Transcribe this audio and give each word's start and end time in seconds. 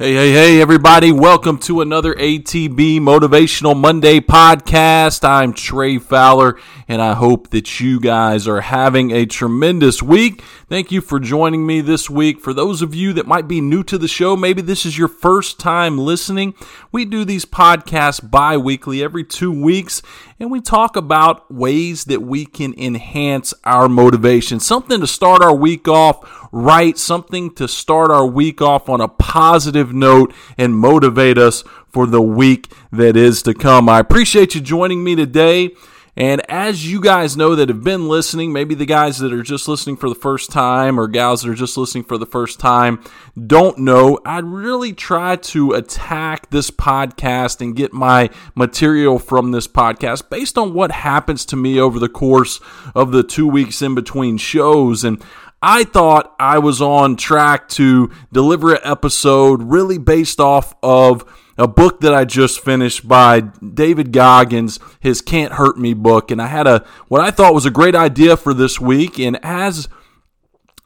Hey, 0.00 0.14
hey, 0.14 0.30
hey, 0.30 0.60
everybody. 0.60 1.10
Welcome 1.10 1.58
to 1.58 1.80
another 1.80 2.14
ATB 2.14 3.00
Motivational 3.00 3.76
Monday 3.76 4.20
podcast. 4.20 5.28
I'm 5.28 5.52
Trey 5.52 5.98
Fowler, 5.98 6.56
and 6.86 7.02
I 7.02 7.14
hope 7.14 7.50
that 7.50 7.80
you 7.80 7.98
guys 7.98 8.46
are 8.46 8.60
having 8.60 9.10
a 9.10 9.26
tremendous 9.26 10.00
week. 10.00 10.44
Thank 10.68 10.92
you 10.92 11.00
for 11.00 11.18
joining 11.18 11.66
me 11.66 11.80
this 11.80 12.08
week. 12.08 12.38
For 12.38 12.54
those 12.54 12.80
of 12.80 12.94
you 12.94 13.12
that 13.14 13.26
might 13.26 13.48
be 13.48 13.60
new 13.60 13.82
to 13.82 13.98
the 13.98 14.06
show, 14.06 14.36
maybe 14.36 14.62
this 14.62 14.86
is 14.86 14.96
your 14.96 15.08
first 15.08 15.58
time 15.58 15.98
listening, 15.98 16.54
we 16.92 17.04
do 17.04 17.24
these 17.24 17.44
podcasts 17.44 18.20
bi 18.30 18.56
weekly 18.56 19.02
every 19.02 19.24
two 19.24 19.50
weeks, 19.50 20.00
and 20.40 20.50
we 20.50 20.60
talk 20.60 20.96
about 20.96 21.52
ways 21.52 22.04
that 22.04 22.22
we 22.22 22.46
can 22.46 22.74
enhance 22.78 23.52
our 23.64 23.88
motivation. 23.88 24.60
Something 24.60 25.00
to 25.00 25.06
start 25.06 25.42
our 25.42 25.54
week 25.54 25.88
off 25.88 26.48
right, 26.52 26.96
something 26.96 27.54
to 27.54 27.68
start 27.68 28.10
our 28.10 28.26
week 28.26 28.62
off 28.62 28.88
on 28.88 29.00
a 29.00 29.08
positive 29.08 29.92
note 29.92 30.32
and 30.56 30.76
motivate 30.76 31.38
us 31.38 31.64
for 31.88 32.06
the 32.06 32.22
week 32.22 32.70
that 32.92 33.16
is 33.16 33.42
to 33.42 33.54
come. 33.54 33.88
I 33.88 33.98
appreciate 33.98 34.54
you 34.54 34.60
joining 34.60 35.02
me 35.02 35.16
today. 35.16 35.70
And 36.18 36.42
as 36.50 36.84
you 36.84 37.00
guys 37.00 37.36
know 37.36 37.54
that 37.54 37.68
have 37.68 37.84
been 37.84 38.08
listening, 38.08 38.52
maybe 38.52 38.74
the 38.74 38.84
guys 38.84 39.18
that 39.18 39.32
are 39.32 39.44
just 39.44 39.68
listening 39.68 39.96
for 39.96 40.08
the 40.08 40.16
first 40.16 40.50
time 40.50 40.98
or 40.98 41.06
gals 41.06 41.42
that 41.42 41.50
are 41.50 41.54
just 41.54 41.76
listening 41.76 42.02
for 42.02 42.18
the 42.18 42.26
first 42.26 42.58
time 42.58 43.00
don't 43.46 43.78
know, 43.78 44.18
I 44.26 44.40
really 44.40 44.92
try 44.92 45.36
to 45.36 45.74
attack 45.74 46.50
this 46.50 46.72
podcast 46.72 47.60
and 47.60 47.76
get 47.76 47.92
my 47.92 48.30
material 48.56 49.20
from 49.20 49.52
this 49.52 49.68
podcast 49.68 50.28
based 50.28 50.58
on 50.58 50.74
what 50.74 50.90
happens 50.90 51.46
to 51.46 51.56
me 51.56 51.78
over 51.78 52.00
the 52.00 52.08
course 52.08 52.58
of 52.96 53.12
the 53.12 53.22
two 53.22 53.46
weeks 53.46 53.80
in 53.80 53.94
between 53.94 54.38
shows. 54.38 55.04
And 55.04 55.22
I 55.62 55.84
thought 55.84 56.34
I 56.40 56.58
was 56.58 56.82
on 56.82 57.14
track 57.14 57.68
to 57.70 58.10
deliver 58.32 58.74
an 58.74 58.80
episode 58.82 59.62
really 59.62 59.98
based 59.98 60.40
off 60.40 60.74
of 60.82 61.24
a 61.58 61.66
book 61.66 62.00
that 62.00 62.14
I 62.14 62.24
just 62.24 62.60
finished 62.60 63.06
by 63.06 63.40
David 63.40 64.12
Goggins, 64.12 64.78
his 65.00 65.20
Can't 65.20 65.54
Hurt 65.54 65.76
Me 65.76 65.92
book. 65.92 66.30
And 66.30 66.40
I 66.40 66.46
had 66.46 66.66
a 66.66 66.86
what 67.08 67.20
I 67.20 67.30
thought 67.30 67.52
was 67.52 67.66
a 67.66 67.70
great 67.70 67.96
idea 67.96 68.36
for 68.36 68.54
this 68.54 68.80
week. 68.80 69.18
And 69.18 69.38
as 69.42 69.88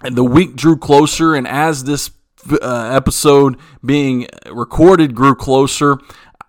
the 0.02 0.24
week 0.24 0.56
drew 0.56 0.76
closer 0.76 1.34
and 1.34 1.46
as 1.46 1.84
this 1.84 2.10
uh, 2.50 2.90
episode 2.92 3.56
being 3.84 4.26
recorded 4.50 5.14
grew 5.14 5.34
closer, 5.34 5.98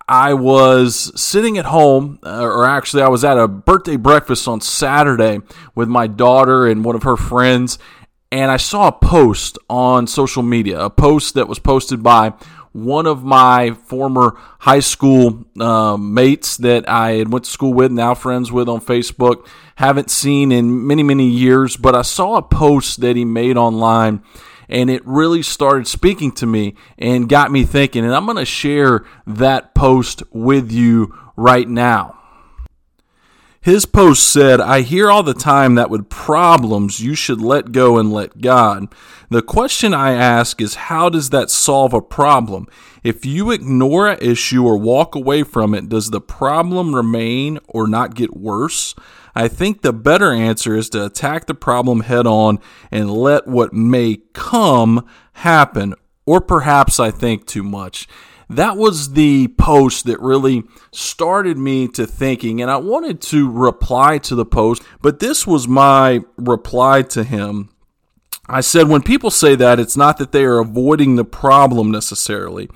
I 0.08 0.34
was 0.34 1.12
sitting 1.18 1.56
at 1.56 1.66
home, 1.66 2.18
uh, 2.22 2.42
or 2.42 2.66
actually, 2.66 3.02
I 3.02 3.08
was 3.08 3.24
at 3.24 3.38
a 3.38 3.48
birthday 3.48 3.96
breakfast 3.96 4.46
on 4.46 4.60
Saturday 4.60 5.40
with 5.74 5.88
my 5.88 6.06
daughter 6.06 6.66
and 6.66 6.84
one 6.84 6.94
of 6.94 7.04
her 7.04 7.16
friends, 7.16 7.78
and 8.30 8.50
I 8.50 8.58
saw 8.58 8.88
a 8.88 8.92
post 8.92 9.58
on 9.70 10.06
social 10.06 10.42
media, 10.42 10.78
a 10.78 10.90
post 10.90 11.34
that 11.34 11.48
was 11.48 11.58
posted 11.58 12.02
by 12.02 12.34
one 12.74 13.06
of 13.06 13.22
my 13.22 13.70
former 13.70 14.36
high 14.58 14.80
school 14.80 15.46
uh, 15.60 15.96
mates 15.96 16.56
that 16.56 16.88
I 16.88 17.12
had 17.12 17.32
went 17.32 17.44
to 17.44 17.50
school 17.50 17.72
with, 17.72 17.92
now 17.92 18.14
friends 18.14 18.50
with 18.50 18.68
on 18.68 18.80
Facebook. 18.80 19.46
Haven't 19.76 20.10
seen 20.10 20.50
in 20.50 20.86
many 20.86 21.04
many 21.04 21.28
years, 21.28 21.76
but 21.76 21.94
I 21.94 22.02
saw 22.02 22.36
a 22.36 22.42
post 22.42 23.00
that 23.00 23.14
he 23.14 23.24
made 23.24 23.56
online, 23.56 24.22
and 24.68 24.90
it 24.90 25.06
really 25.06 25.40
started 25.40 25.86
speaking 25.86 26.32
to 26.32 26.46
me 26.46 26.74
and 26.98 27.28
got 27.28 27.52
me 27.52 27.64
thinking. 27.64 28.04
And 28.04 28.12
I'm 28.12 28.26
going 28.26 28.38
to 28.38 28.44
share 28.44 29.04
that 29.26 29.74
post 29.74 30.24
with 30.32 30.72
you 30.72 31.16
right 31.36 31.68
now. 31.68 32.20
His 33.60 33.86
post 33.86 34.30
said, 34.30 34.60
I 34.60 34.82
hear 34.82 35.10
all 35.10 35.22
the 35.22 35.32
time 35.32 35.76
that 35.76 35.88
with 35.88 36.10
problems 36.10 37.00
you 37.00 37.14
should 37.14 37.40
let 37.40 37.72
go 37.72 37.96
and 37.96 38.12
let 38.12 38.42
God. 38.42 38.88
The 39.34 39.42
question 39.42 39.92
I 39.92 40.12
ask 40.12 40.60
is, 40.60 40.76
how 40.76 41.08
does 41.08 41.30
that 41.30 41.50
solve 41.50 41.92
a 41.92 42.00
problem? 42.00 42.68
If 43.02 43.26
you 43.26 43.50
ignore 43.50 44.06
an 44.06 44.20
issue 44.20 44.64
or 44.64 44.76
walk 44.76 45.16
away 45.16 45.42
from 45.42 45.74
it, 45.74 45.88
does 45.88 46.10
the 46.10 46.20
problem 46.20 46.94
remain 46.94 47.58
or 47.66 47.88
not 47.88 48.14
get 48.14 48.36
worse? 48.36 48.94
I 49.34 49.48
think 49.48 49.82
the 49.82 49.92
better 49.92 50.32
answer 50.32 50.76
is 50.76 50.88
to 50.90 51.04
attack 51.04 51.46
the 51.46 51.54
problem 51.54 52.02
head 52.02 52.28
on 52.28 52.60
and 52.92 53.10
let 53.10 53.48
what 53.48 53.72
may 53.72 54.18
come 54.34 55.04
happen. 55.32 55.96
Or 56.26 56.40
perhaps 56.40 57.00
I 57.00 57.10
think 57.10 57.44
too 57.44 57.64
much 57.64 58.06
that 58.50 58.76
was 58.76 59.14
the 59.14 59.48
post 59.58 60.06
that 60.06 60.20
really 60.20 60.62
started 60.92 61.58
me 61.58 61.88
to 61.88 62.06
thinking. 62.06 62.60
And 62.60 62.70
I 62.70 62.76
wanted 62.76 63.20
to 63.22 63.50
reply 63.50 64.18
to 64.18 64.34
the 64.34 64.44
post, 64.44 64.82
but 65.02 65.18
this 65.18 65.46
was 65.46 65.66
my 65.66 66.20
reply 66.36 67.02
to 67.02 67.24
him. 67.24 67.70
I 68.48 68.60
said, 68.60 68.88
when 68.88 69.02
people 69.02 69.30
say 69.30 69.54
that, 69.56 69.80
it's 69.80 69.96
not 69.96 70.18
that 70.18 70.32
they 70.32 70.44
are 70.44 70.58
avoiding 70.58 71.16
the 71.16 71.24
problem 71.24 71.90
necessarily. 71.90 72.68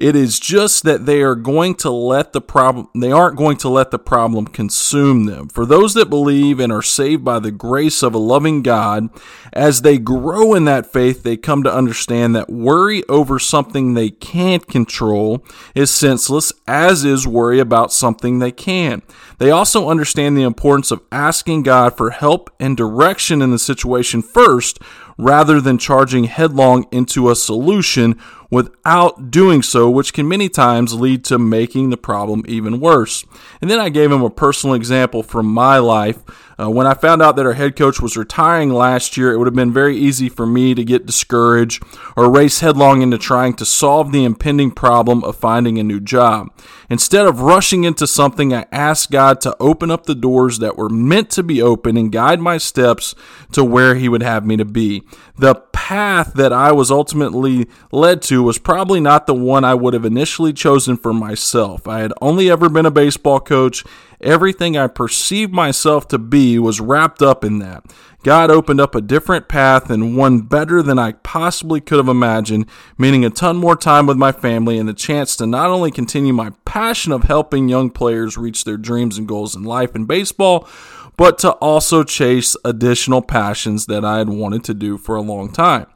It 0.00 0.16
is 0.16 0.40
just 0.40 0.84
that 0.84 1.04
they 1.04 1.20
are 1.20 1.34
going 1.34 1.74
to 1.76 1.90
let 1.90 2.32
the 2.32 2.40
problem, 2.40 2.88
they 2.94 3.12
aren't 3.12 3.36
going 3.36 3.58
to 3.58 3.68
let 3.68 3.90
the 3.90 3.98
problem 3.98 4.46
consume 4.46 5.26
them. 5.26 5.50
For 5.50 5.66
those 5.66 5.92
that 5.92 6.08
believe 6.08 6.58
and 6.58 6.72
are 6.72 6.80
saved 6.80 7.22
by 7.22 7.38
the 7.38 7.50
grace 7.50 8.02
of 8.02 8.14
a 8.14 8.18
loving 8.18 8.62
God, 8.62 9.10
as 9.52 9.82
they 9.82 9.98
grow 9.98 10.54
in 10.54 10.64
that 10.64 10.90
faith, 10.90 11.22
they 11.22 11.36
come 11.36 11.62
to 11.64 11.74
understand 11.74 12.34
that 12.34 12.48
worry 12.48 13.06
over 13.10 13.38
something 13.38 13.92
they 13.92 14.08
can't 14.08 14.66
control 14.66 15.44
is 15.74 15.90
senseless, 15.90 16.50
as 16.66 17.04
is 17.04 17.26
worry 17.26 17.60
about 17.60 17.92
something 17.92 18.38
they 18.38 18.52
can. 18.52 19.02
They 19.36 19.50
also 19.50 19.90
understand 19.90 20.34
the 20.34 20.44
importance 20.44 20.90
of 20.90 21.02
asking 21.12 21.64
God 21.64 21.94
for 21.94 22.08
help 22.08 22.48
and 22.58 22.74
direction 22.74 23.42
in 23.42 23.50
the 23.50 23.58
situation 23.58 24.22
first, 24.22 24.78
rather 25.18 25.60
than 25.60 25.76
charging 25.76 26.24
headlong 26.24 26.86
into 26.90 27.28
a 27.28 27.36
solution 27.36 28.18
without 28.50 29.30
doing 29.30 29.62
so, 29.62 29.88
which 29.88 30.12
can 30.12 30.28
many 30.28 30.48
times 30.48 30.94
lead 30.94 31.24
to 31.24 31.38
making 31.38 31.90
the 31.90 31.96
problem 31.96 32.44
even 32.48 32.80
worse. 32.80 33.24
And 33.60 33.70
then 33.70 33.78
I 33.78 33.88
gave 33.88 34.10
him 34.10 34.22
a 34.22 34.30
personal 34.30 34.74
example 34.74 35.22
from 35.22 35.46
my 35.46 35.78
life 35.78 36.18
uh, 36.60 36.68
when 36.68 36.86
I 36.86 36.94
found 36.94 37.22
out 37.22 37.36
that 37.36 37.46
our 37.46 37.54
head 37.54 37.74
coach 37.74 38.00
was 38.00 38.16
retiring 38.16 38.70
last 38.70 39.16
year, 39.16 39.32
it 39.32 39.38
would 39.38 39.46
have 39.46 39.54
been 39.54 39.72
very 39.72 39.96
easy 39.96 40.28
for 40.28 40.46
me 40.46 40.74
to 40.74 40.84
get 40.84 41.06
discouraged 41.06 41.82
or 42.16 42.30
race 42.30 42.60
headlong 42.60 43.00
into 43.00 43.16
trying 43.16 43.54
to 43.54 43.64
solve 43.64 44.12
the 44.12 44.24
impending 44.24 44.70
problem 44.70 45.24
of 45.24 45.36
finding 45.36 45.78
a 45.78 45.82
new 45.82 46.00
job. 46.00 46.48
Instead 46.90 47.24
of 47.24 47.40
rushing 47.40 47.84
into 47.84 48.06
something, 48.06 48.52
I 48.52 48.66
asked 48.72 49.10
God 49.10 49.40
to 49.42 49.56
open 49.60 49.90
up 49.90 50.04
the 50.04 50.14
doors 50.14 50.58
that 50.58 50.76
were 50.76 50.88
meant 50.88 51.30
to 51.30 51.42
be 51.42 51.62
open 51.62 51.96
and 51.96 52.12
guide 52.12 52.40
my 52.40 52.58
steps 52.58 53.14
to 53.52 53.64
where 53.64 53.94
He 53.94 54.08
would 54.08 54.22
have 54.22 54.44
me 54.44 54.56
to 54.56 54.64
be. 54.64 55.02
The 55.38 55.54
path 55.72 56.34
that 56.34 56.52
I 56.52 56.72
was 56.72 56.90
ultimately 56.90 57.68
led 57.90 58.20
to 58.22 58.42
was 58.42 58.58
probably 58.58 59.00
not 59.00 59.26
the 59.26 59.34
one 59.34 59.64
I 59.64 59.74
would 59.74 59.94
have 59.94 60.04
initially 60.04 60.52
chosen 60.52 60.96
for 60.96 61.14
myself. 61.14 61.88
I 61.88 62.00
had 62.00 62.12
only 62.20 62.50
ever 62.50 62.68
been 62.68 62.86
a 62.86 62.90
baseball 62.90 63.40
coach 63.40 63.84
Everything 64.20 64.76
I 64.76 64.86
perceived 64.86 65.52
myself 65.52 66.06
to 66.08 66.18
be 66.18 66.58
was 66.58 66.80
wrapped 66.80 67.22
up 67.22 67.42
in 67.42 67.58
that. 67.60 67.84
God 68.22 68.50
opened 68.50 68.80
up 68.80 68.94
a 68.94 69.00
different 69.00 69.48
path 69.48 69.88
and 69.88 70.14
one 70.14 70.40
better 70.40 70.82
than 70.82 70.98
I 70.98 71.12
possibly 71.12 71.80
could 71.80 71.96
have 71.96 72.08
imagined, 72.08 72.66
meaning 72.98 73.24
a 73.24 73.30
ton 73.30 73.56
more 73.56 73.76
time 73.76 74.06
with 74.06 74.18
my 74.18 74.30
family 74.30 74.78
and 74.78 74.86
the 74.86 74.92
chance 74.92 75.36
to 75.36 75.46
not 75.46 75.70
only 75.70 75.90
continue 75.90 76.34
my 76.34 76.50
passion 76.66 77.12
of 77.12 77.24
helping 77.24 77.70
young 77.70 77.88
players 77.88 78.36
reach 78.36 78.64
their 78.64 78.76
dreams 78.76 79.16
and 79.16 79.26
goals 79.26 79.56
in 79.56 79.62
life 79.62 79.94
and 79.94 80.06
baseball, 80.06 80.68
but 81.16 81.38
to 81.38 81.52
also 81.52 82.04
chase 82.04 82.56
additional 82.62 83.22
passions 83.22 83.86
that 83.86 84.04
I 84.04 84.18
had 84.18 84.28
wanted 84.28 84.64
to 84.64 84.74
do 84.74 84.98
for 84.98 85.16
a 85.16 85.22
long 85.22 85.50
time 85.50 85.86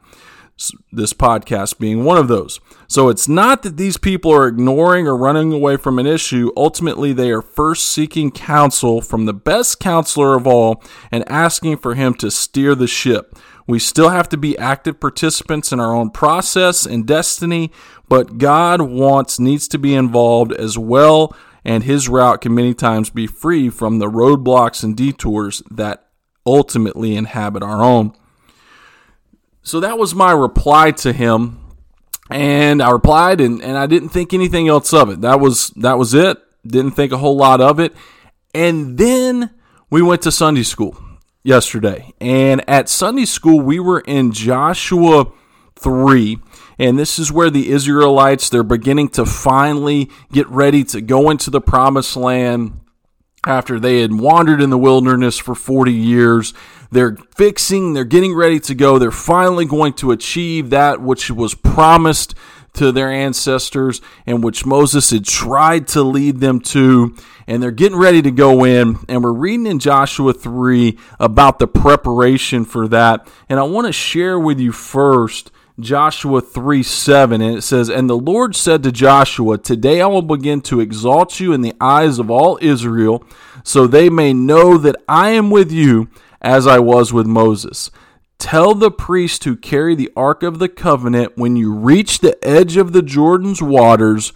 this 0.91 1.11
podcast 1.11 1.79
being 1.79 2.05
one 2.05 2.17
of 2.17 2.29
those. 2.29 2.61
So 2.87 3.09
it's 3.09 3.27
not 3.27 3.63
that 3.63 3.75
these 3.75 3.97
people 3.97 4.33
are 4.33 4.47
ignoring 4.47 5.05
or 5.05 5.17
running 5.17 5.51
away 5.51 5.75
from 5.75 5.99
an 5.99 6.07
issue. 6.07 6.51
Ultimately, 6.55 7.11
they 7.11 7.29
are 7.31 7.41
first 7.41 7.89
seeking 7.89 8.31
counsel 8.31 9.01
from 9.01 9.25
the 9.25 9.33
best 9.33 9.81
counselor 9.81 10.35
of 10.35 10.47
all 10.47 10.81
and 11.11 11.29
asking 11.29 11.77
for 11.77 11.95
him 11.95 12.13
to 12.15 12.31
steer 12.31 12.73
the 12.73 12.87
ship. 12.87 13.37
We 13.67 13.79
still 13.79 14.09
have 14.09 14.29
to 14.29 14.37
be 14.37 14.57
active 14.57 14.99
participants 14.99 15.71
in 15.71 15.79
our 15.79 15.93
own 15.93 16.11
process 16.11 16.85
and 16.85 17.05
destiny, 17.05 17.71
but 18.07 18.37
God 18.37 18.81
wants, 18.81 19.39
needs 19.39 19.67
to 19.69 19.79
be 19.79 19.93
involved 19.95 20.53
as 20.53 20.77
well, 20.77 21.35
and 21.65 21.83
his 21.83 22.07
route 22.07 22.41
can 22.41 22.53
many 22.53 22.75
times 22.75 23.09
be 23.09 23.27
free 23.27 23.69
from 23.69 23.97
the 23.97 24.09
roadblocks 24.09 24.83
and 24.83 24.95
detours 24.95 25.63
that 25.71 26.07
ultimately 26.45 27.15
inhabit 27.15 27.63
our 27.63 27.83
own. 27.83 28.13
So 29.65 29.79
that 29.79 29.97
was 29.97 30.13
my 30.13 30.31
reply 30.31 30.91
to 30.91 31.11
him. 31.11 31.59
And 32.29 32.81
I 32.81 32.91
replied 32.91 33.41
and, 33.41 33.61
and 33.63 33.77
I 33.77 33.87
didn't 33.87 34.09
think 34.09 34.33
anything 34.33 34.67
else 34.67 34.93
of 34.93 35.09
it. 35.09 35.21
That 35.21 35.39
was 35.39 35.69
that 35.77 35.97
was 35.97 36.13
it. 36.13 36.37
Didn't 36.65 36.91
think 36.91 37.11
a 37.11 37.17
whole 37.17 37.35
lot 37.35 37.61
of 37.61 37.79
it. 37.79 37.93
And 38.53 38.97
then 38.97 39.49
we 39.89 40.01
went 40.03 40.21
to 40.21 40.31
Sunday 40.31 40.63
school 40.63 40.97
yesterday. 41.43 42.13
And 42.21 42.67
at 42.69 42.89
Sunday 42.89 43.25
school 43.25 43.59
we 43.59 43.79
were 43.79 44.01
in 44.01 44.31
Joshua 44.31 45.31
3 45.77 46.37
and 46.77 46.99
this 46.99 47.17
is 47.17 47.31
where 47.31 47.49
the 47.49 47.69
Israelites 47.69 48.49
they're 48.49 48.63
beginning 48.63 49.09
to 49.09 49.25
finally 49.25 50.09
get 50.31 50.47
ready 50.47 50.83
to 50.85 51.01
go 51.01 51.29
into 51.31 51.49
the 51.49 51.61
promised 51.61 52.15
land 52.15 52.79
after 53.45 53.79
they 53.79 54.01
had 54.01 54.13
wandered 54.13 54.61
in 54.61 54.69
the 54.69 54.77
wilderness 54.77 55.37
for 55.37 55.55
40 55.55 55.91
years. 55.91 56.53
They're 56.95 57.17
fixing, 57.35 57.91
they're 57.91 58.05
getting 58.05 58.33
ready 58.33 58.57
to 58.61 58.73
go. 58.73 58.97
They're 58.97 59.11
finally 59.11 59.65
going 59.65 59.91
to 59.95 60.11
achieve 60.11 60.69
that 60.69 61.01
which 61.01 61.29
was 61.29 61.53
promised 61.53 62.35
to 62.75 62.93
their 62.93 63.11
ancestors 63.11 63.99
and 64.25 64.41
which 64.41 64.65
Moses 64.65 65.09
had 65.09 65.25
tried 65.25 65.89
to 65.89 66.03
lead 66.03 66.39
them 66.39 66.61
to. 66.61 67.13
And 67.47 67.61
they're 67.61 67.71
getting 67.71 67.97
ready 67.97 68.21
to 68.21 68.31
go 68.31 68.63
in. 68.63 68.99
And 69.09 69.21
we're 69.21 69.33
reading 69.33 69.67
in 69.67 69.79
Joshua 69.79 70.31
3 70.31 70.97
about 71.19 71.59
the 71.59 71.67
preparation 71.67 72.63
for 72.63 72.87
that. 72.87 73.27
And 73.49 73.59
I 73.59 73.63
want 73.63 73.87
to 73.87 73.93
share 73.93 74.39
with 74.39 74.61
you 74.61 74.71
first 74.71 75.51
Joshua 75.77 76.39
3 76.39 76.81
7, 76.81 77.41
and 77.41 77.57
it 77.57 77.61
says, 77.61 77.89
And 77.89 78.09
the 78.09 78.17
Lord 78.17 78.55
said 78.55 78.81
to 78.83 78.93
Joshua, 78.93 79.57
Today 79.57 79.99
I 79.99 80.07
will 80.07 80.21
begin 80.21 80.61
to 80.61 80.79
exalt 80.79 81.41
you 81.41 81.51
in 81.51 81.59
the 81.59 81.73
eyes 81.81 82.17
of 82.17 82.31
all 82.31 82.57
Israel, 82.61 83.25
so 83.65 83.85
they 83.85 84.09
may 84.09 84.31
know 84.31 84.77
that 84.77 84.95
I 85.09 85.31
am 85.31 85.49
with 85.49 85.73
you 85.73 86.07
as 86.45 86.67
I 86.67 86.79
was 86.79 87.11
with 87.11 87.25
Moses. 87.25 87.89
Tell 88.37 88.75
the 88.75 88.91
priest 88.91 89.43
who 89.43 89.55
carry 89.55 89.95
the 89.95 90.11
Ark 90.15 90.43
of 90.43 90.59
the 90.59 90.69
Covenant, 90.69 91.33
when 91.35 91.55
you 91.55 91.73
reach 91.73 92.19
the 92.19 92.37
edge 92.45 92.77
of 92.77 92.93
the 92.93 93.01
Jordan's 93.01 93.61
waters, 93.61 94.31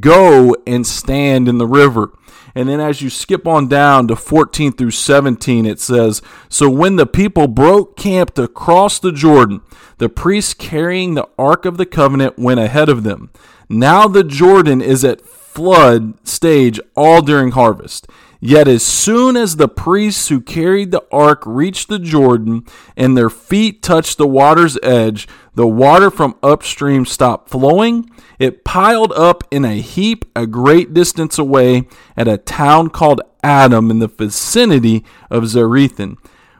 go 0.00 0.56
and 0.66 0.86
stand 0.86 1.48
in 1.48 1.58
the 1.58 1.66
river. 1.66 2.12
And 2.54 2.68
then 2.68 2.80
as 2.80 3.00
you 3.00 3.08
skip 3.08 3.46
on 3.46 3.68
down 3.68 4.08
to 4.08 4.16
14 4.16 4.72
through 4.72 4.90
17, 4.90 5.64
it 5.64 5.78
says, 5.78 6.20
So 6.48 6.68
when 6.68 6.96
the 6.96 7.06
people 7.06 7.46
broke 7.46 7.96
camp 7.96 8.34
to 8.34 8.48
cross 8.48 8.98
the 8.98 9.12
Jordan, 9.12 9.60
the 9.98 10.08
priests 10.08 10.54
carrying 10.54 11.14
the 11.14 11.28
Ark 11.38 11.64
of 11.64 11.76
the 11.76 11.86
Covenant 11.86 12.38
went 12.38 12.60
ahead 12.60 12.88
of 12.88 13.04
them. 13.04 13.30
Now 13.68 14.08
the 14.08 14.24
Jordan 14.24 14.82
is 14.82 15.04
at 15.04 15.24
flood 15.24 16.26
stage 16.26 16.80
all 16.96 17.22
during 17.22 17.52
harvest. 17.52 18.08
Yet 18.44 18.66
as 18.66 18.82
soon 18.82 19.36
as 19.36 19.54
the 19.54 19.68
priests 19.68 20.26
who 20.26 20.40
carried 20.40 20.90
the 20.90 21.04
ark 21.12 21.44
reached 21.46 21.88
the 21.88 22.00
Jordan 22.00 22.64
and 22.96 23.16
their 23.16 23.30
feet 23.30 23.84
touched 23.84 24.18
the 24.18 24.26
water's 24.26 24.76
edge, 24.82 25.28
the 25.54 25.68
water 25.68 26.10
from 26.10 26.34
upstream 26.42 27.06
stopped 27.06 27.50
flowing. 27.50 28.10
It 28.40 28.64
piled 28.64 29.12
up 29.12 29.44
in 29.52 29.64
a 29.64 29.80
heap 29.80 30.24
a 30.34 30.48
great 30.48 30.92
distance 30.92 31.38
away 31.38 31.86
at 32.16 32.26
a 32.26 32.36
town 32.36 32.90
called 32.90 33.20
Adam 33.44 33.92
in 33.92 34.00
the 34.00 34.08
vicinity 34.08 35.04
of 35.30 35.44
Zarethan, 35.44 36.16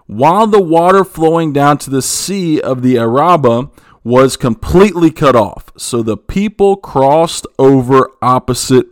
while 0.07 0.47
the 0.47 0.63
water 0.63 1.05
flowing 1.05 1.53
down 1.53 1.79
to 1.79 1.91
the 1.91 2.01
sea 2.01 2.61
of 2.61 2.83
the 2.83 2.97
Araba 2.97 3.71
was 4.05 4.37
completely 4.37 5.11
cut 5.11 5.35
off. 5.35 5.73
So 5.77 6.01
the 6.01 6.17
people 6.17 6.77
crossed 6.77 7.45
over 7.59 8.09
opposite 8.23 8.87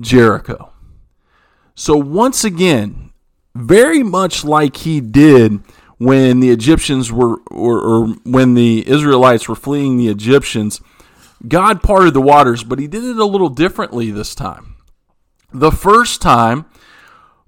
Jericho. 0.00 0.71
So, 1.74 1.96
once 1.96 2.44
again, 2.44 3.12
very 3.54 4.02
much 4.02 4.44
like 4.44 4.78
he 4.78 5.00
did 5.00 5.60
when 5.98 6.40
the 6.40 6.50
Egyptians 6.50 7.12
were, 7.12 7.36
or, 7.50 7.80
or, 7.80 8.06
when 8.24 8.54
the 8.54 8.88
Israelites 8.88 9.48
were 9.48 9.54
fleeing 9.54 9.96
the 9.96 10.08
Egyptians, 10.08 10.80
God 11.46 11.82
parted 11.82 12.14
the 12.14 12.20
waters, 12.20 12.64
but 12.64 12.78
he 12.78 12.86
did 12.86 13.04
it 13.04 13.16
a 13.18 13.24
little 13.24 13.48
differently 13.48 14.10
this 14.10 14.34
time. 14.34 14.76
The 15.52 15.70
first 15.70 16.22
time, 16.22 16.66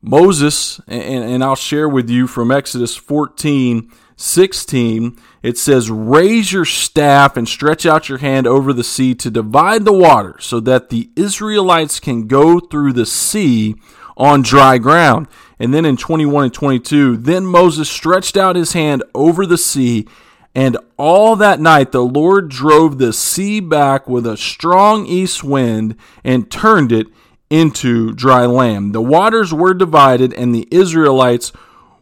Moses, 0.03 0.81
and, 0.87 1.25
and 1.25 1.45
I'll 1.45 1.57
share 1.57 1.89
with 1.89 2.11
you 2.11 2.27
from 2.27 2.51
Exodus 2.51 2.97
14 2.97 3.91
16, 4.17 5.19
it 5.43 5.59
says, 5.59 5.91
Raise 5.91 6.53
your 6.53 6.65
staff 6.65 7.37
and 7.37 7.49
stretch 7.49 7.85
out 7.85 8.09
your 8.09 8.19
hand 8.19 8.47
over 8.47 8.73
the 8.73 8.85
sea 8.85 9.15
to 9.17 9.31
divide 9.31 9.85
the 9.85 9.93
water 9.93 10.37
so 10.39 10.61
that 10.61 10.89
the 10.89 11.11
Israelites 11.17 11.99
can 11.99 12.29
go 12.29 12.61
through 12.61 12.93
the 12.93 13.07
sea 13.07 13.75
on 14.17 14.43
dry 14.43 14.79
ground. 14.79 15.29
And 15.59 15.73
then 15.73 15.85
in 15.85 15.97
21 15.97 16.45
and 16.45 16.55
22, 16.55 17.17
then 17.19 17.47
Moses 17.47 17.89
stretched 17.89 18.37
out 18.37 18.57
his 18.57 18.73
hand 18.73 19.03
over 19.15 19.47
the 19.47 19.59
sea, 19.59 20.07
and 20.55 20.77
all 20.97 21.37
that 21.37 21.61
night 21.61 21.93
the 21.93 22.05
Lord 22.05 22.49
drove 22.49 22.99
the 22.99 23.13
sea 23.13 23.61
back 23.61 24.09
with 24.09 24.27
a 24.27 24.37
strong 24.37 25.07
east 25.07 25.43
wind 25.43 25.97
and 26.23 26.51
turned 26.51 26.93
it 26.93 27.09
into 27.51 28.13
dry 28.13 28.47
land. 28.47 28.95
The 28.95 29.03
waters 29.03 29.53
were 29.53 29.75
divided, 29.75 30.33
and 30.35 30.55
the 30.55 30.69
Israelites 30.71 31.53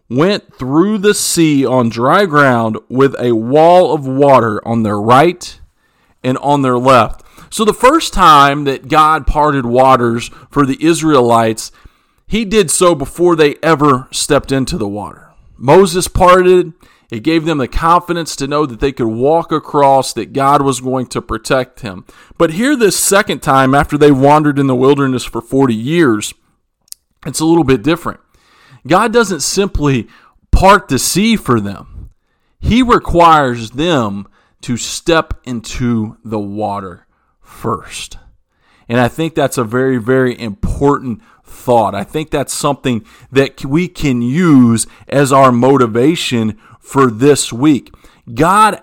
went 0.08 0.54
through 0.54 0.98
the 0.98 1.14
sea 1.14 1.64
on 1.64 1.88
dry 1.88 2.26
ground 2.26 2.78
with 2.88 3.14
a 3.18 3.32
wall 3.32 3.94
of 3.94 4.06
water 4.06 4.66
on 4.66 4.82
their 4.82 5.00
right 5.00 5.60
and 6.22 6.38
on 6.38 6.62
their 6.62 6.78
left. 6.78 7.24
So, 7.50 7.64
the 7.64 7.74
first 7.74 8.14
time 8.14 8.64
that 8.64 8.88
God 8.88 9.26
parted 9.26 9.66
waters 9.66 10.28
for 10.50 10.64
the 10.64 10.82
Israelites, 10.82 11.70
he 12.32 12.46
did 12.46 12.70
so 12.70 12.94
before 12.94 13.36
they 13.36 13.56
ever 13.62 14.08
stepped 14.10 14.52
into 14.52 14.78
the 14.78 14.88
water. 14.88 15.32
Moses 15.58 16.08
parted. 16.08 16.72
It 17.10 17.24
gave 17.24 17.44
them 17.44 17.58
the 17.58 17.68
confidence 17.68 18.34
to 18.36 18.46
know 18.46 18.64
that 18.64 18.80
they 18.80 18.90
could 18.90 19.08
walk 19.08 19.52
across, 19.52 20.14
that 20.14 20.32
God 20.32 20.62
was 20.62 20.80
going 20.80 21.08
to 21.08 21.20
protect 21.20 21.80
him. 21.80 22.06
But 22.38 22.52
here, 22.52 22.74
this 22.74 22.98
second 22.98 23.42
time, 23.42 23.74
after 23.74 23.98
they 23.98 24.10
wandered 24.10 24.58
in 24.58 24.66
the 24.66 24.74
wilderness 24.74 25.24
for 25.24 25.42
40 25.42 25.74
years, 25.74 26.32
it's 27.26 27.40
a 27.40 27.44
little 27.44 27.64
bit 27.64 27.82
different. 27.82 28.20
God 28.86 29.12
doesn't 29.12 29.40
simply 29.40 30.08
part 30.50 30.88
the 30.88 30.98
sea 30.98 31.36
for 31.36 31.60
them, 31.60 32.08
He 32.58 32.82
requires 32.82 33.72
them 33.72 34.26
to 34.62 34.78
step 34.78 35.34
into 35.44 36.16
the 36.24 36.38
water 36.38 37.06
first. 37.42 38.16
And 38.88 39.00
I 39.00 39.08
think 39.08 39.34
that's 39.34 39.58
a 39.58 39.64
very, 39.64 39.98
very 39.98 40.38
important 40.38 41.22
thought. 41.44 41.94
I 41.94 42.04
think 42.04 42.30
that's 42.30 42.54
something 42.54 43.04
that 43.30 43.64
we 43.64 43.88
can 43.88 44.22
use 44.22 44.86
as 45.08 45.32
our 45.32 45.52
motivation 45.52 46.58
for 46.80 47.10
this 47.10 47.52
week. 47.52 47.92
God 48.32 48.82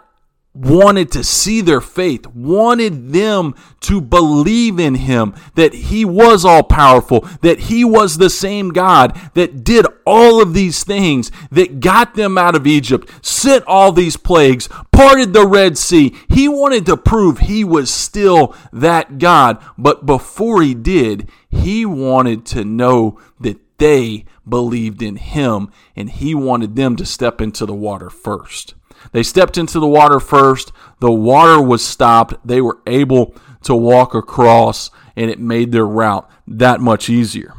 wanted 0.53 1.11
to 1.11 1.23
see 1.23 1.61
their 1.61 1.81
faith, 1.81 2.27
wanted 2.27 3.11
them 3.11 3.55
to 3.81 4.01
believe 4.01 4.79
in 4.79 4.95
him, 4.95 5.33
that 5.55 5.73
he 5.73 6.03
was 6.03 6.43
all 6.43 6.63
powerful, 6.63 7.21
that 7.41 7.59
he 7.59 7.85
was 7.85 8.17
the 8.17 8.29
same 8.29 8.69
God 8.69 9.19
that 9.35 9.63
did 9.63 9.85
all 10.09 10.41
of 10.41 10.55
these 10.55 10.83
things, 10.83 11.31
that 11.51 11.79
got 11.79 12.15
them 12.15 12.37
out 12.37 12.55
of 12.55 12.65
Egypt, 12.65 13.09
sent 13.21 13.63
all 13.65 13.91
these 13.91 14.17
plagues, 14.17 14.67
parted 14.91 15.33
the 15.33 15.45
Red 15.45 15.77
Sea. 15.77 16.15
He 16.27 16.49
wanted 16.49 16.87
to 16.87 16.97
prove 16.97 17.37
he 17.37 17.63
was 17.63 17.93
still 17.93 18.55
that 18.73 19.19
God. 19.19 19.63
But 19.77 20.07
before 20.07 20.63
he 20.63 20.73
did, 20.73 21.29
he 21.49 21.85
wanted 21.85 22.45
to 22.47 22.65
know 22.65 23.19
that 23.39 23.59
they 23.77 24.25
believed 24.47 25.01
in 25.01 25.15
him 25.15 25.71
and 25.95 26.09
he 26.09 26.33
wanted 26.33 26.75
them 26.75 26.95
to 26.95 27.05
step 27.05 27.39
into 27.39 27.65
the 27.67 27.73
water 27.73 28.09
first. 28.09 28.73
They 29.11 29.23
stepped 29.23 29.57
into 29.57 29.79
the 29.79 29.87
water 29.87 30.19
first. 30.19 30.71
The 30.99 31.11
water 31.11 31.61
was 31.61 31.85
stopped. 31.85 32.35
They 32.45 32.61
were 32.61 32.79
able 32.85 33.35
to 33.63 33.75
walk 33.75 34.13
across, 34.13 34.89
and 35.15 35.29
it 35.29 35.39
made 35.39 35.71
their 35.71 35.85
route 35.85 36.29
that 36.47 36.81
much 36.81 37.09
easier. 37.09 37.53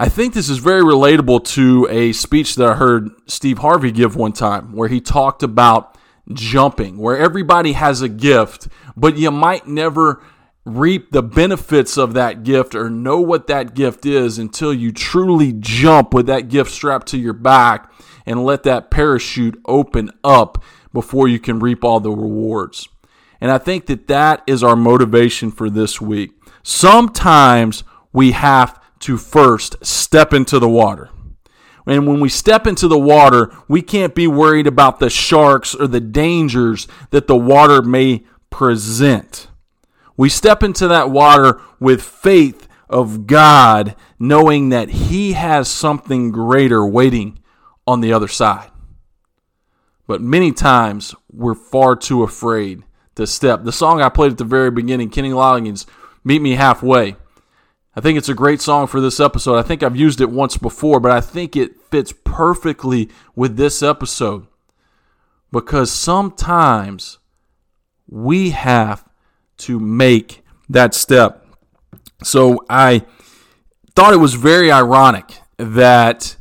I 0.00 0.08
think 0.08 0.32
this 0.32 0.48
is 0.48 0.58
very 0.58 0.82
relatable 0.82 1.44
to 1.54 1.88
a 1.90 2.12
speech 2.12 2.54
that 2.54 2.68
I 2.68 2.74
heard 2.74 3.10
Steve 3.26 3.58
Harvey 3.58 3.90
give 3.90 4.14
one 4.14 4.32
time, 4.32 4.72
where 4.72 4.88
he 4.88 5.00
talked 5.00 5.42
about 5.42 5.98
jumping, 6.32 6.98
where 6.98 7.18
everybody 7.18 7.72
has 7.72 8.00
a 8.00 8.08
gift, 8.08 8.68
but 8.96 9.16
you 9.16 9.32
might 9.32 9.66
never 9.66 10.22
reap 10.64 11.10
the 11.10 11.22
benefits 11.22 11.98
of 11.98 12.14
that 12.14 12.44
gift 12.44 12.76
or 12.76 12.88
know 12.88 13.18
what 13.18 13.48
that 13.48 13.74
gift 13.74 14.06
is 14.06 14.38
until 14.38 14.72
you 14.72 14.92
truly 14.92 15.52
jump 15.52 16.14
with 16.14 16.26
that 16.26 16.48
gift 16.48 16.70
strapped 16.70 17.08
to 17.08 17.18
your 17.18 17.32
back 17.32 17.90
and 18.24 18.44
let 18.44 18.62
that 18.62 18.92
parachute 18.92 19.60
open 19.66 20.12
up 20.22 20.62
before 20.92 21.26
you 21.26 21.40
can 21.40 21.58
reap 21.58 21.82
all 21.82 21.98
the 21.98 22.12
rewards. 22.12 22.88
And 23.40 23.50
I 23.50 23.58
think 23.58 23.86
that 23.86 24.06
that 24.06 24.44
is 24.46 24.62
our 24.62 24.76
motivation 24.76 25.50
for 25.50 25.68
this 25.68 26.00
week. 26.00 26.30
Sometimes 26.62 27.82
we 28.12 28.30
have 28.30 28.78
to 29.00 29.16
first 29.16 29.84
step 29.84 30.32
into 30.32 30.58
the 30.58 30.68
water. 30.68 31.10
And 31.86 32.06
when 32.06 32.20
we 32.20 32.28
step 32.28 32.66
into 32.66 32.86
the 32.86 32.98
water, 32.98 33.50
we 33.66 33.80
can't 33.80 34.14
be 34.14 34.26
worried 34.26 34.66
about 34.66 35.00
the 35.00 35.08
sharks 35.08 35.74
or 35.74 35.86
the 35.86 36.00
dangers 36.00 36.86
that 37.10 37.26
the 37.26 37.36
water 37.36 37.80
may 37.80 38.24
present. 38.50 39.48
We 40.16 40.28
step 40.28 40.62
into 40.62 40.88
that 40.88 41.10
water 41.10 41.60
with 41.80 42.02
faith 42.02 42.68
of 42.90 43.26
God, 43.26 43.94
knowing 44.18 44.68
that 44.70 44.90
He 44.90 45.32
has 45.32 45.68
something 45.68 46.30
greater 46.30 46.84
waiting 46.84 47.38
on 47.86 48.00
the 48.00 48.12
other 48.12 48.28
side. 48.28 48.70
But 50.06 50.20
many 50.20 50.52
times 50.52 51.14
we're 51.32 51.54
far 51.54 51.96
too 51.96 52.22
afraid 52.22 52.82
to 53.14 53.26
step. 53.26 53.64
The 53.64 53.72
song 53.72 54.02
I 54.02 54.08
played 54.08 54.32
at 54.32 54.38
the 54.38 54.44
very 54.44 54.70
beginning, 54.70 55.10
Kenny 55.10 55.30
Loggins, 55.30 55.86
Meet 56.24 56.42
Me 56.42 56.52
Halfway. 56.52 57.16
I 57.96 58.00
think 58.00 58.18
it's 58.18 58.28
a 58.28 58.34
great 58.34 58.60
song 58.60 58.86
for 58.86 59.00
this 59.00 59.18
episode. 59.18 59.56
I 59.56 59.62
think 59.62 59.82
I've 59.82 59.96
used 59.96 60.20
it 60.20 60.30
once 60.30 60.56
before, 60.56 61.00
but 61.00 61.10
I 61.10 61.20
think 61.20 61.56
it 61.56 61.80
fits 61.90 62.12
perfectly 62.24 63.08
with 63.34 63.56
this 63.56 63.82
episode 63.82 64.46
because 65.50 65.90
sometimes 65.90 67.18
we 68.08 68.50
have 68.50 69.04
to 69.58 69.80
make 69.80 70.42
that 70.68 70.94
step. 70.94 71.46
So 72.22 72.64
I 72.68 73.04
thought 73.94 74.12
it 74.12 74.18
was 74.18 74.34
very 74.34 74.70
ironic 74.70 75.40
that 75.56 76.36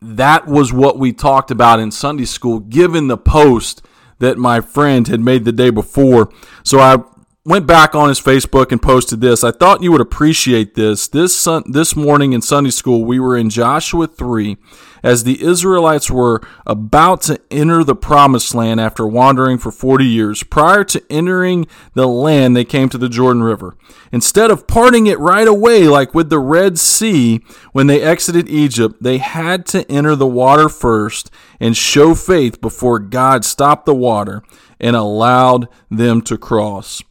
that 0.00 0.46
was 0.46 0.72
what 0.72 0.98
we 0.98 1.12
talked 1.12 1.50
about 1.50 1.80
in 1.80 1.90
Sunday 1.90 2.24
school, 2.24 2.60
given 2.60 3.08
the 3.08 3.16
post 3.16 3.84
that 4.18 4.38
my 4.38 4.60
friend 4.60 5.08
had 5.08 5.20
made 5.20 5.44
the 5.44 5.52
day 5.52 5.70
before. 5.70 6.30
So 6.62 6.78
I 6.78 6.98
went 7.46 7.66
back 7.66 7.94
on 7.94 8.08
his 8.08 8.20
Facebook 8.20 8.72
and 8.72 8.80
posted 8.80 9.20
this. 9.20 9.44
I 9.44 9.50
thought 9.50 9.82
you 9.82 9.92
would 9.92 10.00
appreciate 10.00 10.74
this. 10.74 11.06
This 11.06 11.36
sun, 11.36 11.62
this 11.66 11.94
morning 11.94 12.32
in 12.32 12.40
Sunday 12.40 12.70
school, 12.70 13.04
we 13.04 13.20
were 13.20 13.36
in 13.36 13.50
Joshua 13.50 14.06
3 14.06 14.56
as 15.02 15.24
the 15.24 15.42
Israelites 15.42 16.10
were 16.10 16.40
about 16.66 17.20
to 17.22 17.38
enter 17.50 17.84
the 17.84 17.94
promised 17.94 18.54
land 18.54 18.80
after 18.80 19.06
wandering 19.06 19.58
for 19.58 19.70
40 19.70 20.06
years. 20.06 20.42
Prior 20.42 20.84
to 20.84 21.04
entering 21.10 21.66
the 21.92 22.08
land, 22.08 22.56
they 22.56 22.64
came 22.64 22.88
to 22.88 22.96
the 22.96 23.10
Jordan 23.10 23.42
River. 23.42 23.76
Instead 24.10 24.50
of 24.50 24.66
parting 24.66 25.06
it 25.06 25.18
right 25.18 25.46
away 25.46 25.86
like 25.86 26.14
with 26.14 26.30
the 26.30 26.38
Red 26.38 26.78
Sea 26.78 27.42
when 27.72 27.88
they 27.88 28.00
exited 28.00 28.48
Egypt, 28.48 29.02
they 29.02 29.18
had 29.18 29.66
to 29.66 29.90
enter 29.92 30.16
the 30.16 30.26
water 30.26 30.70
first 30.70 31.30
and 31.60 31.76
show 31.76 32.14
faith 32.14 32.62
before 32.62 32.98
God 32.98 33.44
stopped 33.44 33.84
the 33.84 33.94
water 33.94 34.42
and 34.80 34.96
allowed 34.96 35.68
them 35.90 36.22
to 36.22 36.38
cross. 36.38 37.02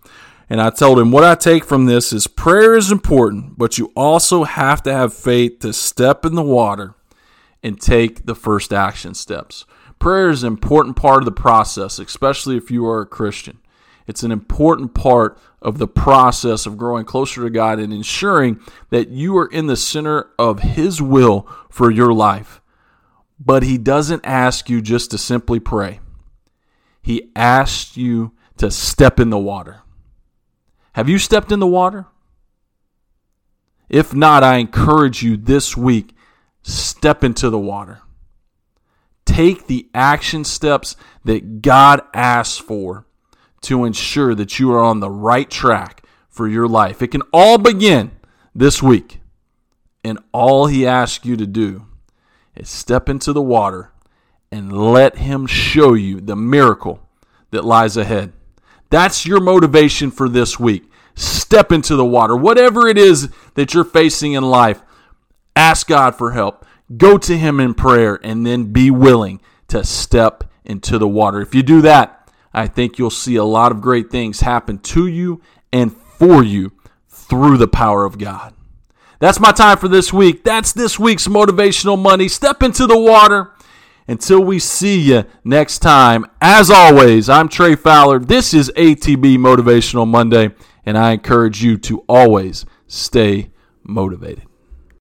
And 0.50 0.62
I 0.62 0.70
told 0.70 1.00
him, 1.00 1.12
what 1.12 1.24
I 1.24 1.36
take 1.36 1.64
from 1.64 1.86
this 1.86 2.12
is 2.12 2.28
prayer 2.28 2.76
is 2.76 2.92
important, 2.92 3.58
but 3.58 3.78
you 3.78 3.92
also 3.96 4.44
have 4.44 4.84
to 4.84 4.94
have 4.94 5.14
faith 5.14 5.60
to 5.60 5.74
step 5.74 6.26
in 6.26 6.36
the 6.36 6.44
water 6.44 6.96
and 7.64 7.80
take 7.80 8.26
the 8.26 8.36
first 8.36 8.74
action 8.74 9.14
steps. 9.14 9.66
Prayer 10.00 10.30
is 10.30 10.44
an 10.44 10.48
important 10.48 10.98
part 10.98 11.20
of 11.20 11.26
the 11.26 11.32
process, 11.32 11.98
especially 11.98 12.58
if 12.58 12.70
you 12.70 12.86
are 12.86 13.02
a 13.02 13.06
Christian. 13.06 13.60
It's 14.06 14.24
an 14.24 14.32
important 14.32 14.94
part 14.94 15.40
of 15.62 15.78
the 15.78 15.88
process 15.88 16.66
of 16.66 16.78
growing 16.78 17.06
closer 17.06 17.42
to 17.42 17.50
God 17.50 17.80
and 17.80 17.94
ensuring 17.94 18.60
that 18.90 19.08
you 19.08 19.38
are 19.38 19.48
in 19.48 19.68
the 19.68 19.78
center 19.78 20.30
of 20.38 20.60
His 20.60 21.02
will 21.02 21.48
for 21.70 21.90
your 21.90 22.14
life. 22.14 22.62
But 23.40 23.64
He 23.64 23.78
doesn't 23.78 24.26
ask 24.26 24.70
you 24.70 24.82
just 24.82 25.10
to 25.12 25.18
simply 25.18 25.62
pray, 25.62 26.02
He 27.02 27.32
asks 27.34 27.96
you 27.96 28.34
to 28.58 28.70
step 28.70 29.22
in 29.22 29.30
the 29.30 29.40
water. 29.40 29.83
Have 30.94 31.10
you 31.10 31.18
stepped 31.18 31.52
in 31.52 31.60
the 31.60 31.68
water? 31.68 32.06
If 33.90 34.14
not, 34.14 34.44
I 34.44 34.58
encourage 34.58 35.22
you 35.22 35.38
this 35.38 35.76
week 35.76 36.16
step 36.62 37.24
into 37.24 37.50
the 37.50 37.60
water. 37.60 38.02
Take 39.26 39.68
the 39.68 39.90
action 39.94 40.44
steps 40.44 40.96
that 41.24 41.62
God 41.62 42.02
asks 42.14 42.58
for 42.58 43.06
to 43.62 43.86
ensure 43.86 44.36
that 44.36 44.60
you 44.60 44.72
are 44.74 44.84
on 44.84 45.00
the 45.00 45.10
right 45.10 45.50
track 45.50 46.06
for 46.30 46.48
your 46.48 46.68
life. 46.68 47.02
It 47.02 47.08
can 47.10 47.22
all 47.32 47.58
begin 47.58 48.12
this 48.54 48.84
week. 48.84 49.20
And 50.04 50.20
all 50.32 50.68
He 50.68 50.86
asks 50.86 51.26
you 51.26 51.38
to 51.38 51.48
do 51.48 51.86
is 52.56 52.70
step 52.70 53.08
into 53.10 53.34
the 53.34 53.42
water 53.42 53.92
and 54.52 54.72
let 54.72 55.18
Him 55.18 55.48
show 55.48 55.94
you 55.94 56.20
the 56.20 56.36
miracle 56.36 57.08
that 57.52 57.64
lies 57.64 57.96
ahead. 57.96 58.34
That's 58.94 59.26
your 59.26 59.40
motivation 59.40 60.12
for 60.12 60.30
this 60.30 60.60
week. 60.60 60.90
Step 61.16 61.72
into 61.72 61.96
the 61.96 62.06
water. 62.06 62.36
Whatever 62.36 62.88
it 62.88 62.98
is 62.98 63.30
that 63.56 63.74
you're 63.74 63.84
facing 63.84 64.34
in 64.34 64.44
life, 64.44 64.82
Ask 65.56 65.88
God 65.88 66.16
for 66.16 66.32
help. 66.32 66.66
Go 66.96 67.18
to 67.18 67.38
Him 67.38 67.60
in 67.60 67.74
prayer 67.74 68.20
and 68.24 68.46
then 68.46 68.72
be 68.72 68.92
willing 68.92 69.42
to 69.68 69.84
step 69.84 70.44
into 70.66 70.98
the 70.98 71.08
water. 71.08 71.42
If 71.42 71.56
you 71.56 71.64
do 71.64 71.82
that, 71.82 72.30
I 72.54 72.68
think 72.68 72.98
you'll 72.98 73.10
see 73.10 73.36
a 73.36 73.44
lot 73.44 73.72
of 73.72 73.82
great 73.82 74.10
things 74.10 74.42
happen 74.42 74.78
to 74.80 75.08
you 75.08 75.42
and 75.72 75.96
for 75.96 76.44
you 76.44 76.74
through 77.08 77.58
the 77.58 77.68
power 77.68 78.06
of 78.06 78.18
God. 78.18 78.54
That's 79.20 79.40
my 79.40 79.52
time 79.52 79.78
for 79.78 79.88
this 79.88 80.12
week. 80.12 80.44
That's 80.44 80.74
this 80.74 81.00
week's 81.00 81.28
Motivational 81.28 81.98
Monday. 81.98 82.28
Step 82.28 82.62
into 82.62 82.86
the 82.86 83.00
water. 83.00 83.53
Until 84.08 84.44
we 84.44 84.60
see 84.60 85.00
you 85.00 85.24
next 85.46 85.80
time, 85.80 86.26
as 86.42 86.70
always, 86.70 87.30
I'm 87.30 87.48
Trey 87.48 87.76
Fowler. 87.76 88.20
This 88.20 88.54
is 88.54 88.70
ATB 88.76 89.38
Motivational 89.38 90.08
Monday, 90.08 90.54
and 90.86 90.98
I 90.98 91.12
encourage 91.12 91.64
you 91.64 91.78
to 91.78 92.00
always 92.10 92.66
stay 92.86 93.52
motivated. 93.84 94.46